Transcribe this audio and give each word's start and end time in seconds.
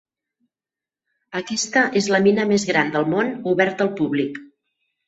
Aquesta 1.41 1.83
és 2.03 2.09
la 2.17 2.23
mina 2.29 2.49
més 2.55 2.67
gran 2.73 2.91
del 2.97 3.09
món 3.17 3.33
oberta 3.55 3.89
al 3.89 3.97
públic. 4.03 4.47